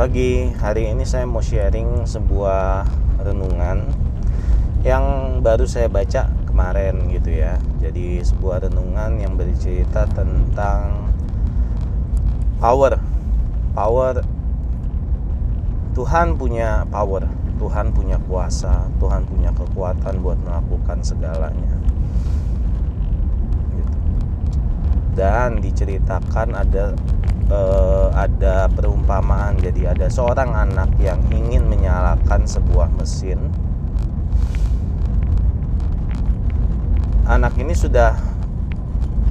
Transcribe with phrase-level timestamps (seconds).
[0.00, 2.88] Pagi hari ini saya mau sharing sebuah
[3.20, 3.84] renungan
[4.80, 5.04] yang
[5.44, 7.60] baru saya baca kemarin gitu ya.
[7.84, 11.12] Jadi sebuah renungan yang bercerita tentang
[12.64, 12.96] power.
[13.76, 14.24] Power
[15.92, 17.28] Tuhan punya power,
[17.60, 21.76] Tuhan punya kuasa, Tuhan punya kekuatan buat melakukan segalanya.
[23.76, 23.96] Gitu.
[25.12, 26.96] Dan diceritakan ada
[27.50, 29.58] uh, ada perumpamaan.
[29.58, 33.50] Jadi ada seorang anak yang ingin menyalakan sebuah mesin.
[37.26, 38.18] Anak ini sudah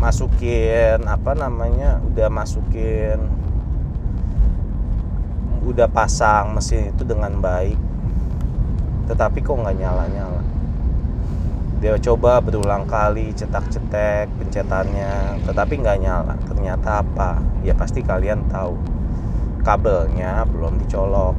[0.00, 3.20] masukin apa namanya udah masukin
[5.62, 7.76] udah pasang mesin itu dengan baik.
[9.08, 10.41] Tetapi kok nggak nyala nyala
[11.82, 16.38] dia coba berulang kali cetak-cetek pencetannya tetapi nggak nyala.
[16.46, 17.42] Ternyata apa?
[17.66, 18.78] Ya pasti kalian tahu.
[19.66, 21.34] Kabelnya belum dicolok.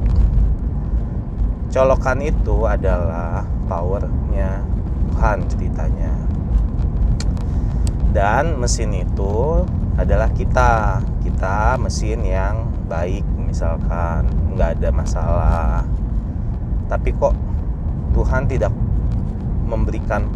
[1.72, 4.60] Colokan itu adalah powernya
[5.16, 6.12] Tuhan ceritanya.
[8.12, 9.64] Dan mesin itu
[9.96, 11.00] adalah kita.
[11.24, 14.28] Kita mesin yang baik misalkan.
[14.52, 15.88] Nggak ada masalah.
[16.84, 17.32] Tapi kok
[18.12, 18.83] Tuhan tidak
[19.64, 20.28] memberikan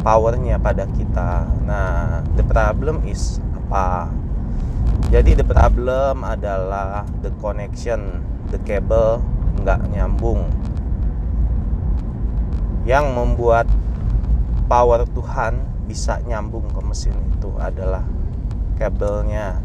[0.00, 1.44] powernya pada kita.
[1.64, 4.08] Nah, the problem is apa?
[5.10, 9.20] Jadi the problem adalah the connection, the cable
[9.60, 10.48] nggak nyambung.
[12.88, 13.66] Yang membuat
[14.70, 18.06] power Tuhan bisa nyambung ke mesin itu adalah
[18.80, 19.60] kabelnya.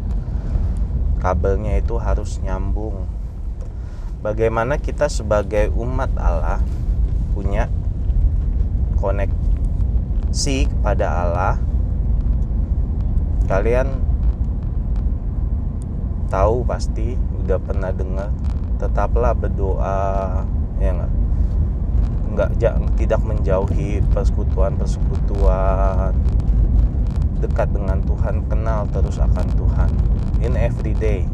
[1.22, 3.08] Kabelnya itu harus nyambung.
[4.20, 6.58] Bagaimana kita sebagai umat Allah
[7.32, 7.70] punya
[8.98, 11.54] koneksi kepada Allah
[13.46, 14.02] kalian
[16.26, 17.14] tahu pasti
[17.46, 18.34] udah pernah dengar
[18.76, 20.44] tetaplah berdoa
[20.82, 21.10] ya enggak
[22.36, 22.52] enggak
[23.00, 26.12] tidak menjauhi persekutuan-persekutuan.
[27.40, 29.90] Dekat dengan Tuhan kenal terus akan Tuhan.
[30.44, 31.28] In every day.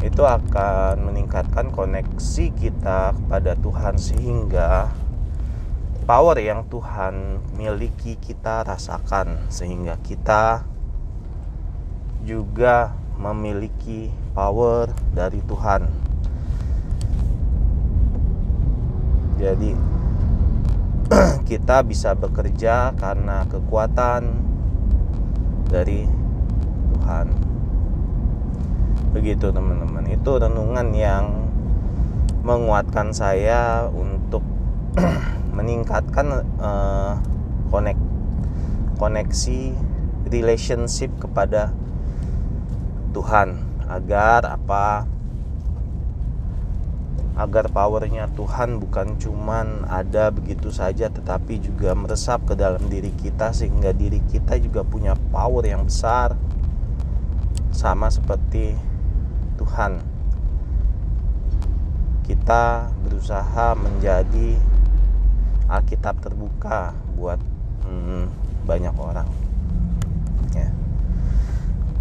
[0.00, 4.88] Itu akan meningkatkan koneksi kita kepada Tuhan sehingga
[6.10, 10.66] power yang Tuhan miliki kita rasakan sehingga kita
[12.26, 15.86] juga memiliki power dari Tuhan.
[19.38, 19.70] Jadi
[21.54, 24.34] kita bisa bekerja karena kekuatan
[25.70, 26.10] dari
[26.90, 27.26] Tuhan.
[29.14, 30.10] Begitu teman-teman.
[30.10, 31.46] Itu renungan yang
[32.42, 34.42] menguatkan saya untuk
[35.60, 37.20] meningkatkan uh,
[37.68, 38.00] konek
[38.96, 39.76] koneksi
[40.32, 41.72] relationship kepada
[43.12, 45.04] Tuhan agar apa
[47.40, 53.56] agar powernya Tuhan bukan cuman ada begitu saja tetapi juga meresap ke dalam diri kita
[53.56, 56.36] sehingga diri kita juga punya power yang besar
[57.72, 58.76] sama seperti
[59.56, 60.04] Tuhan.
[62.28, 64.60] Kita berusaha menjadi
[65.70, 67.38] Alkitab terbuka buat
[67.86, 68.26] hmm,
[68.66, 69.30] banyak orang.
[70.50, 70.66] Ya.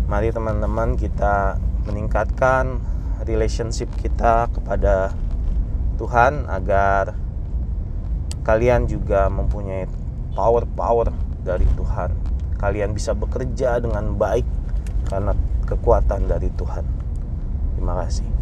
[0.09, 2.81] Mari teman-teman kita meningkatkan
[3.29, 5.13] relationship kita kepada
[6.01, 7.13] Tuhan agar
[8.41, 9.85] kalian juga mempunyai
[10.33, 11.13] power-power
[11.45, 12.09] dari Tuhan.
[12.57, 14.47] Kalian bisa bekerja dengan baik
[15.05, 15.37] karena
[15.69, 16.85] kekuatan dari Tuhan.
[17.77, 18.38] Terima kasih